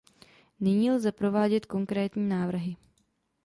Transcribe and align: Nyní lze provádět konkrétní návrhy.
Nyní 0.59 0.91
lze 0.91 1.11
provádět 1.11 1.65
konkrétní 1.65 2.29
návrhy. 2.29 2.75